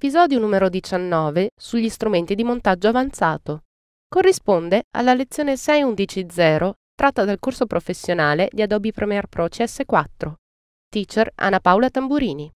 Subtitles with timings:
[0.00, 3.64] Episodio numero 19 sugli strumenti di montaggio avanzato.
[4.06, 10.34] Corrisponde alla lezione 6.11.0 tratta dal corso professionale di Adobe Premiere Pro CS4.
[10.88, 12.48] Teacher Anna Paola Tamburini.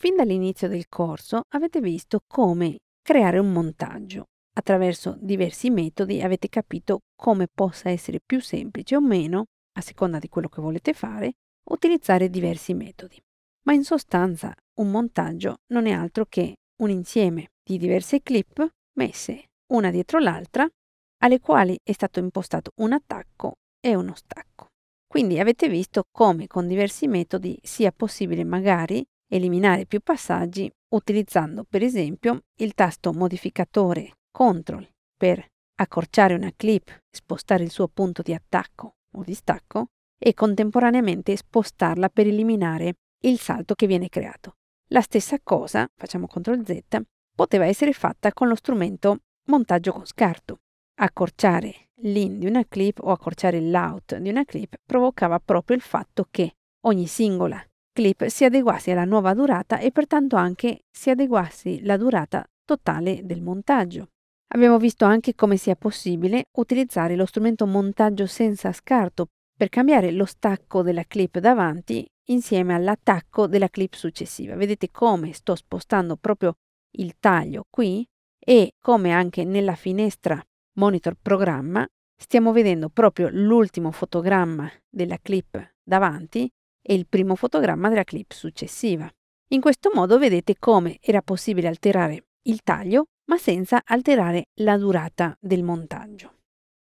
[0.00, 4.24] Fin dall'inizio del corso avete visto come creare un montaggio.
[4.54, 9.44] Attraverso diversi metodi avete capito come possa essere più semplice o meno,
[9.76, 11.32] a seconda di quello che volete fare,
[11.72, 13.20] utilizzare diversi metodi.
[13.66, 18.66] Ma in sostanza un montaggio non è altro che un insieme di diverse clip
[18.98, 20.68] messe una dietro l'altra,
[21.22, 24.68] alle quali è stato impostato un attacco e uno stacco.
[25.06, 31.82] Quindi avete visto come con diversi metodi sia possibile magari eliminare più passaggi utilizzando per
[31.82, 35.44] esempio il tasto modificatore CTRL per
[35.78, 39.86] accorciare una clip, spostare il suo punto di attacco o di stacco
[40.18, 42.94] e contemporaneamente spostarla per eliminare
[43.28, 44.56] il salto che viene creato.
[44.90, 47.00] La stessa cosa, facciamo CTRL Z,
[47.34, 49.18] poteva essere fatta con lo strumento
[49.48, 50.58] montaggio con scarto.
[50.98, 56.26] Accorciare l'in di una clip o accorciare l'out di una clip provocava proprio il fatto
[56.30, 56.52] che
[56.84, 62.46] ogni singola clip si adeguasse alla nuova durata e pertanto anche si adeguasse la durata
[62.64, 64.08] totale del montaggio.
[64.48, 70.26] Abbiamo visto anche come sia possibile utilizzare lo strumento montaggio senza scarto per cambiare lo
[70.26, 74.54] stacco della clip davanti insieme all'attacco della clip successiva.
[74.54, 76.56] Vedete come sto spostando proprio
[76.98, 78.06] il taglio qui
[78.38, 80.42] e come anche nella finestra
[80.74, 86.50] monitor programma stiamo vedendo proprio l'ultimo fotogramma della clip davanti
[86.82, 89.10] e il primo fotogramma della clip successiva.
[89.50, 95.36] In questo modo vedete come era possibile alterare il taglio ma senza alterare la durata
[95.40, 96.35] del montaggio.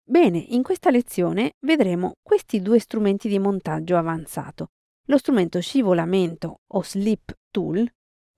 [0.08, 4.68] Bene, in questa lezione vedremo questi due strumenti di montaggio avanzato,
[5.08, 7.86] lo strumento scivolamento o slip tool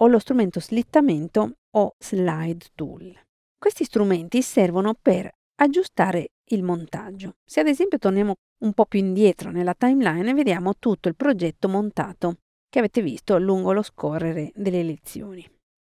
[0.01, 3.17] o lo strumento slittamento o slide tool.
[3.57, 5.31] Questi strumenti servono per
[5.61, 7.35] aggiustare il montaggio.
[7.45, 12.39] Se ad esempio torniamo un po' più indietro nella timeline vediamo tutto il progetto montato
[12.69, 15.49] che avete visto lungo lo scorrere delle lezioni.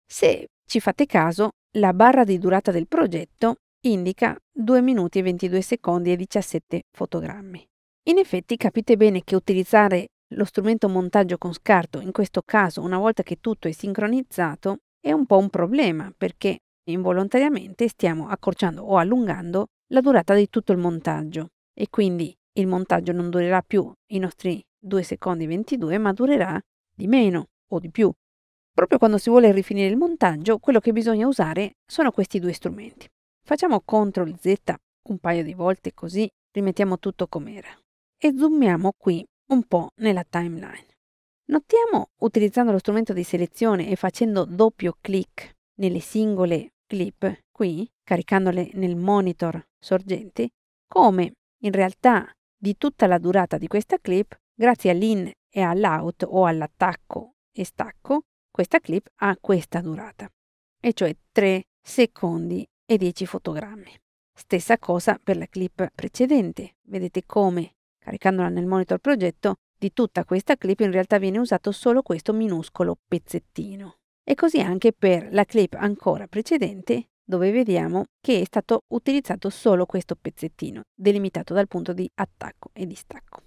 [0.07, 5.61] Se ci fate caso, la barra di durata del progetto indica 2 minuti e 22
[5.61, 7.67] secondi e 17 fotogrammi.
[8.09, 12.99] In effetti capite bene che utilizzare lo strumento montaggio con scarto, in questo caso una
[12.99, 18.97] volta che tutto è sincronizzato, è un po' un problema perché involontariamente stiamo accorciando o
[18.97, 24.19] allungando la durata di tutto il montaggio e quindi il montaggio non durerà più i
[24.19, 26.59] nostri 2 secondi 22 ma durerà
[26.95, 28.11] di meno o di più.
[28.73, 33.09] Proprio quando si vuole rifinire il montaggio, quello che bisogna usare sono questi due strumenti.
[33.47, 34.55] Facciamo CTRL Z
[35.11, 37.69] un paio di volte così rimettiamo tutto com'era
[38.17, 40.87] e zoomiamo qui un po' nella timeline.
[41.51, 48.71] Notiamo, utilizzando lo strumento di selezione e facendo doppio clic nelle singole clip, qui, caricandole
[48.75, 50.49] nel monitor sorgente,
[50.89, 51.33] come
[51.65, 52.27] in realtà
[52.59, 58.23] di tutta la durata di questa clip, grazie all'in e all'out o all'attacco e stacco,
[58.51, 60.27] questa clip ha questa durata,
[60.81, 63.99] e cioè 3 secondi e 10 fotogrammi.
[64.37, 66.77] Stessa cosa per la clip precedente.
[66.83, 67.75] Vedete come
[68.05, 72.99] Caricandola nel monitor progetto, di tutta questa clip in realtà viene usato solo questo minuscolo
[73.09, 73.97] pezzettino.
[74.23, 79.87] E così anche per la clip ancora precedente, dove vediamo che è stato utilizzato solo
[79.87, 83.43] questo pezzettino, delimitato dal punto di attacco e di stacco.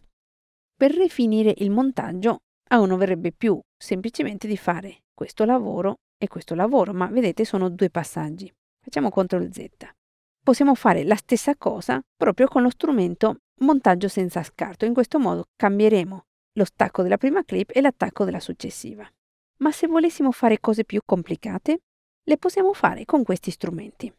[0.76, 6.56] Per rifinire il montaggio, a uno verrebbe più semplicemente di fare questo lavoro e questo
[6.56, 8.52] lavoro, ma vedete sono due passaggi.
[8.88, 9.68] Facciamo CTRL Z.
[10.42, 14.86] Possiamo fare la stessa cosa proprio con lo strumento montaggio senza scarto.
[14.86, 16.24] In questo modo cambieremo
[16.54, 19.06] lo stacco della prima clip e l'attacco della successiva.
[19.58, 21.80] Ma se volessimo fare cose più complicate,
[22.24, 24.10] le possiamo fare con questi strumenti.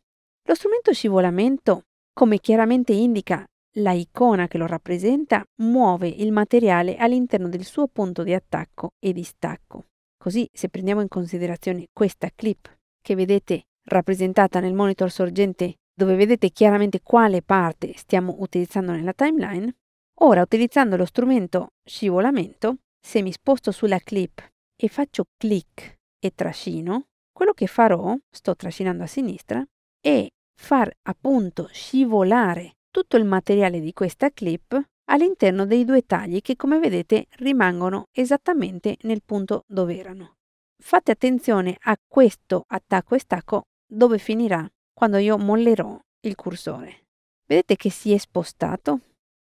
[0.46, 7.48] Lo strumento scivolamento, come chiaramente indica la icona che lo rappresenta, muove il materiale all'interno
[7.48, 9.86] del suo punto di attacco e di stacco.
[10.18, 16.50] Così, se prendiamo in considerazione questa clip che vedete rappresentata nel monitor sorgente dove vedete
[16.50, 19.74] chiaramente quale parte stiamo utilizzando nella timeline,
[20.20, 24.46] ora utilizzando lo strumento scivolamento, se mi sposto sulla clip
[24.76, 29.64] e faccio clic e trascino, quello che farò, sto trascinando a sinistra,
[30.00, 34.80] è far appunto scivolare tutto il materiale di questa clip
[35.10, 40.34] all'interno dei due tagli che come vedete rimangono esattamente nel punto dove erano.
[40.80, 47.06] Fate attenzione a questo attacco e stacco dove finirà quando io mollerò il cursore.
[47.46, 49.00] Vedete che si è spostato?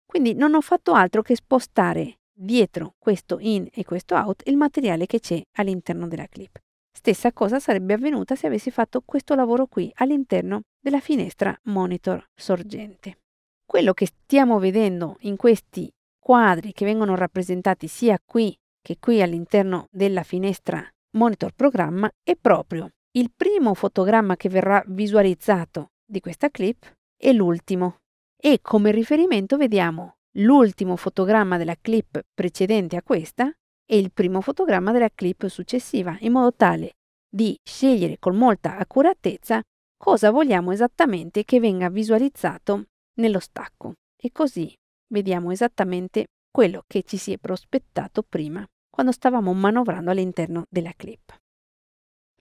[0.05, 5.05] Quindi non ho fatto altro che spostare dietro questo in e questo out il materiale
[5.05, 6.59] che c'è all'interno della clip.
[6.95, 13.19] Stessa cosa sarebbe avvenuta se avessi fatto questo lavoro qui all'interno della finestra monitor sorgente.
[13.65, 19.87] Quello che stiamo vedendo in questi quadri che vengono rappresentati sia qui che qui all'interno
[19.89, 20.85] della finestra
[21.17, 27.98] monitor programma è proprio il primo fotogramma che verrà visualizzato di questa clip e l'ultimo.
[28.36, 33.51] E come riferimento vediamo l'ultimo fotogramma della clip precedente a questa
[33.86, 36.94] e il primo fotogramma della clip successiva, in modo tale
[37.30, 39.62] di scegliere con molta accuratezza
[39.95, 42.86] cosa vogliamo esattamente che venga visualizzato
[43.19, 43.94] nello stacco.
[44.19, 44.74] E così
[45.13, 51.42] vediamo esattamente quello che ci si è prospettato prima, quando stavamo manovrando all'interno della clip.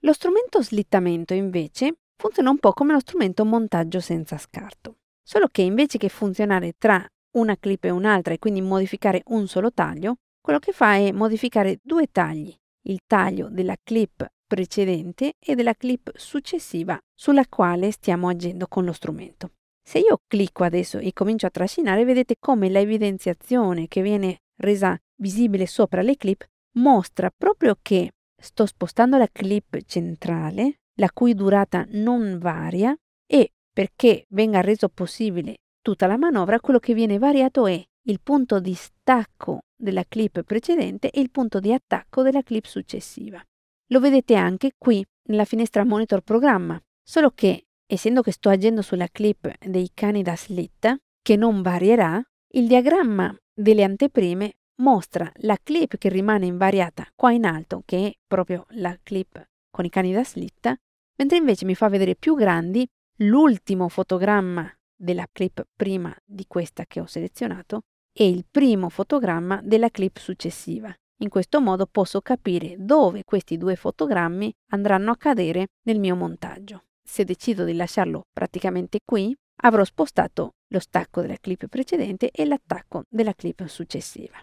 [0.04, 5.62] Lo strumento slittamento invece funziona un po' come lo strumento montaggio senza scarto, solo che
[5.62, 7.06] invece che funzionare tra
[7.36, 11.78] una clip e un'altra e quindi modificare un solo taglio, quello che fa è modificare
[11.80, 12.52] due tagli,
[12.88, 18.92] il taglio della clip precedente e della clip successiva sulla quale stiamo agendo con lo
[18.92, 19.52] strumento.
[19.84, 24.98] Se io clicco adesso e comincio a trascinare, vedete come la evidenziazione che viene resa
[25.20, 28.10] visibile sopra le clip mostra proprio che
[28.42, 32.94] sto spostando la clip centrale, la cui durata non varia,
[33.26, 38.60] e perché venga reso possibile tutta la manovra, quello che viene variato è il punto
[38.60, 43.42] di stacco della clip precedente e il punto di attacco della clip successiva.
[43.88, 49.08] Lo vedete anche qui nella finestra monitor programma, solo che essendo che sto agendo sulla
[49.08, 52.22] clip dei cani da slit, che non varierà,
[52.54, 58.12] il diagramma delle anteprime mostra la clip che rimane invariata qua in alto, che è
[58.26, 60.74] proprio la clip con i cani da slit,
[61.16, 62.86] mentre invece mi fa vedere più grandi
[63.18, 67.82] l'ultimo fotogramma della clip prima di questa che ho selezionato
[68.12, 70.94] e il primo fotogramma della clip successiva.
[71.22, 76.82] In questo modo posso capire dove questi due fotogrammi andranno a cadere nel mio montaggio.
[77.08, 83.04] Se decido di lasciarlo praticamente qui, avrò spostato lo stacco della clip precedente e l'attacco
[83.08, 84.38] della clip successiva.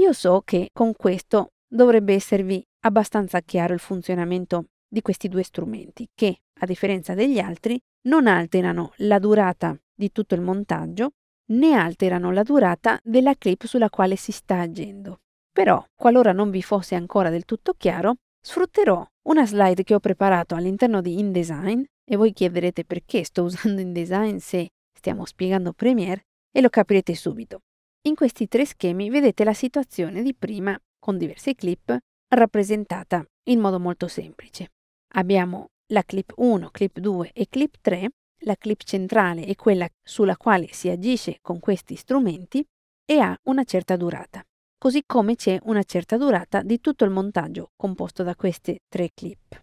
[0.00, 6.08] Io so che con questo dovrebbe esservi abbastanza chiaro il funzionamento di questi due strumenti
[6.14, 11.10] che, a differenza degli altri, non alterano la durata di tutto il montaggio
[11.50, 15.18] né alterano la durata della clip sulla quale si sta agendo.
[15.52, 20.54] Però, qualora non vi fosse ancora del tutto chiaro, sfrutterò una slide che ho preparato
[20.54, 26.62] all'interno di InDesign e voi chiederete perché sto usando InDesign se stiamo spiegando Premiere e
[26.62, 27.60] lo capirete subito.
[28.02, 31.98] In questi tre schemi vedete la situazione di prima con diverse clip
[32.28, 34.70] rappresentata in modo molto semplice.
[35.16, 38.08] Abbiamo la clip 1, clip 2 e clip 3,
[38.44, 42.64] la clip centrale è quella sulla quale si agisce con questi strumenti
[43.04, 44.42] e ha una certa durata,
[44.78, 49.60] così come c'è una certa durata di tutto il montaggio composto da queste tre clip.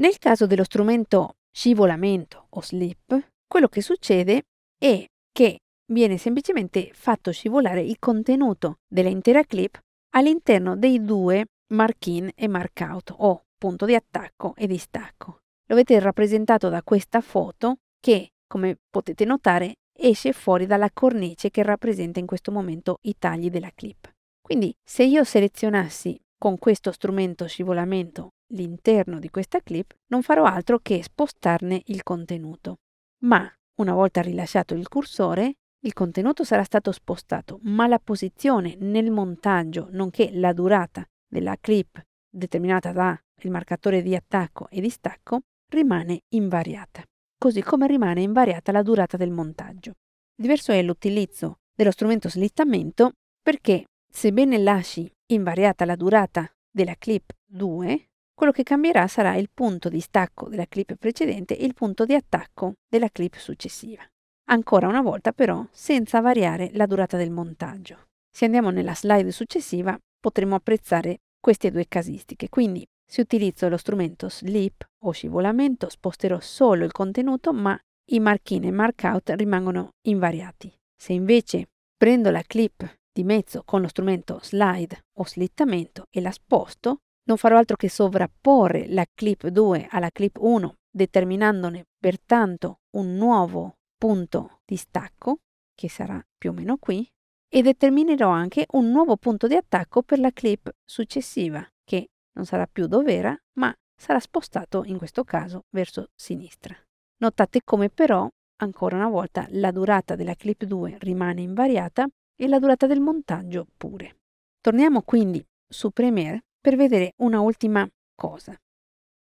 [0.00, 4.42] Nel caso dello strumento scivolamento o slip, quello che succede
[4.76, 9.78] è che viene semplicemente fatto scivolare il contenuto dell'intera clip
[10.14, 15.40] all'interno dei due mark-in e mark-out o punto di attacco e di stacco.
[15.68, 21.62] Lo vedete rappresentato da questa foto che, come potete notare, esce fuori dalla cornice che
[21.62, 24.10] rappresenta in questo momento i tagli della clip.
[24.40, 30.78] Quindi se io selezionassi con questo strumento scivolamento l'interno di questa clip, non farò altro
[30.78, 32.76] che spostarne il contenuto.
[33.24, 33.50] Ma
[33.80, 39.88] una volta rilasciato il cursore, il contenuto sarà stato spostato, ma la posizione nel montaggio,
[39.90, 47.02] nonché la durata della clip determinata dal marcatore di attacco e di stacco, rimane invariata,
[47.38, 49.94] così come rimane invariata la durata del montaggio.
[50.34, 58.08] Diverso è l'utilizzo dello strumento slittamento perché, sebbene lasci invariata la durata della clip 2,
[58.34, 62.14] quello che cambierà sarà il punto di stacco della clip precedente e il punto di
[62.14, 64.06] attacco della clip successiva.
[64.48, 68.06] Ancora una volta però senza variare la durata del montaggio.
[68.30, 74.28] Se andiamo nella slide successiva potremo apprezzare queste due casistiche, quindi se utilizzo lo strumento
[74.28, 77.78] slip o scivolamento sposterò solo il contenuto ma
[78.10, 80.72] i mark-in e mark-out rimangono invariati.
[80.96, 86.30] Se invece prendo la clip di mezzo con lo strumento slide o slittamento e la
[86.30, 86.98] sposto,
[87.28, 93.78] Non farò altro che sovrapporre la clip 2 alla clip 1, determinandone pertanto un nuovo
[94.06, 95.38] punto di stacco,
[95.74, 97.04] che sarà più o meno qui,
[97.48, 102.68] e determinerò anche un nuovo punto di attacco per la clip successiva, che non sarà
[102.68, 106.72] più dov'era, ma sarà spostato in questo caso verso sinistra.
[107.16, 108.28] Notate come però,
[108.60, 113.66] ancora una volta, la durata della clip 2 rimane invariata e la durata del montaggio
[113.76, 114.18] pure.
[114.60, 117.84] Torniamo quindi su Premiere per vedere una ultima
[118.14, 118.56] cosa.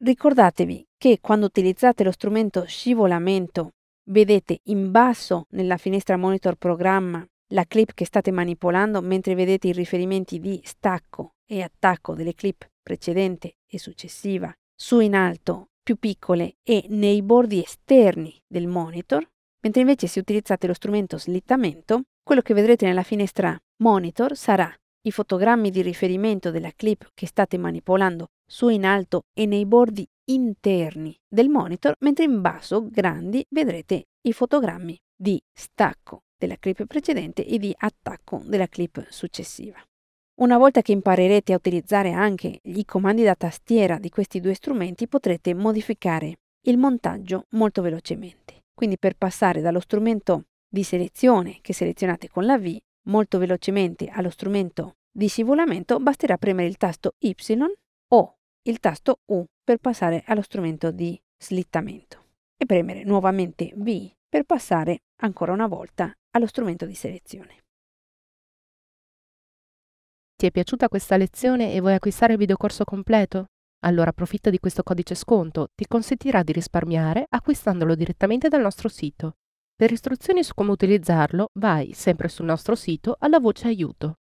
[0.04, 3.72] Ricordatevi che quando utilizzate lo strumento scivolamento
[4.08, 9.72] vedete in basso nella finestra monitor programma la clip che state manipolando mentre vedete i
[9.72, 16.56] riferimenti di stacco e attacco delle clip precedente e successiva su in alto più piccole
[16.62, 19.26] e nei bordi esterni del monitor,
[19.62, 24.70] mentre invece se utilizzate lo strumento slittamento, quello che vedrete nella finestra monitor sarà
[25.02, 30.08] i fotogrammi di riferimento della clip che state manipolando su in alto e nei bordi
[30.30, 37.44] interni del monitor, mentre in basso, grandi, vedrete i fotogrammi di stacco della clip precedente
[37.44, 39.78] e di attacco della clip successiva.
[40.40, 45.08] Una volta che imparerete a utilizzare anche i comandi da tastiera di questi due strumenti
[45.08, 48.62] potrete modificare il montaggio molto velocemente.
[48.72, 52.76] Quindi per passare dallo strumento di selezione che selezionate con la V
[53.08, 57.34] molto velocemente allo strumento di scivolamento basterà premere il tasto Y
[58.10, 58.37] o
[58.68, 62.24] il tasto U per passare allo strumento di slittamento
[62.56, 67.62] e premere nuovamente V per passare ancora una volta allo strumento di selezione.
[70.36, 73.46] Ti è piaciuta questa lezione e vuoi acquistare il videocorso completo?
[73.84, 79.36] Allora approfitta di questo codice sconto, ti consentirà di risparmiare acquistandolo direttamente dal nostro sito.
[79.74, 84.18] Per istruzioni su come utilizzarlo, vai sempre sul nostro sito alla voce aiuto.